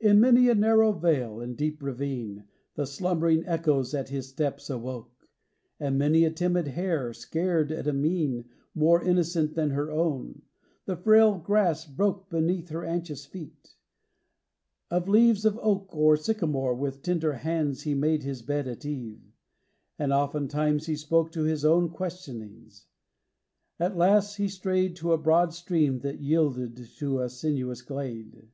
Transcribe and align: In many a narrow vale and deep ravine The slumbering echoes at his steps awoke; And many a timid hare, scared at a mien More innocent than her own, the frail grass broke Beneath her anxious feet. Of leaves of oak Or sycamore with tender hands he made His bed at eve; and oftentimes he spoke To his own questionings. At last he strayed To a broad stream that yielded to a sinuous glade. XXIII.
In 0.00 0.20
many 0.20 0.48
a 0.48 0.54
narrow 0.54 0.90
vale 0.90 1.38
and 1.42 1.54
deep 1.54 1.82
ravine 1.82 2.44
The 2.76 2.86
slumbering 2.86 3.44
echoes 3.46 3.92
at 3.92 4.08
his 4.08 4.26
steps 4.26 4.70
awoke; 4.70 5.28
And 5.78 5.98
many 5.98 6.24
a 6.24 6.30
timid 6.30 6.68
hare, 6.68 7.12
scared 7.12 7.70
at 7.70 7.86
a 7.86 7.92
mien 7.92 8.46
More 8.74 9.04
innocent 9.04 9.54
than 9.54 9.72
her 9.72 9.90
own, 9.90 10.40
the 10.86 10.96
frail 10.96 11.36
grass 11.36 11.84
broke 11.84 12.30
Beneath 12.30 12.70
her 12.70 12.86
anxious 12.86 13.26
feet. 13.26 13.74
Of 14.90 15.10
leaves 15.10 15.44
of 15.44 15.58
oak 15.60 15.94
Or 15.94 16.16
sycamore 16.16 16.74
with 16.74 17.02
tender 17.02 17.34
hands 17.34 17.82
he 17.82 17.92
made 17.94 18.22
His 18.22 18.40
bed 18.40 18.66
at 18.66 18.86
eve; 18.86 19.20
and 19.98 20.10
oftentimes 20.10 20.86
he 20.86 20.96
spoke 20.96 21.30
To 21.32 21.42
his 21.42 21.66
own 21.66 21.90
questionings. 21.90 22.86
At 23.78 23.94
last 23.98 24.36
he 24.36 24.48
strayed 24.48 24.96
To 24.96 25.12
a 25.12 25.18
broad 25.18 25.52
stream 25.52 25.98
that 25.98 26.22
yielded 26.22 26.76
to 26.96 27.20
a 27.20 27.28
sinuous 27.28 27.82
glade. 27.82 28.32
XXIII. 28.36 28.48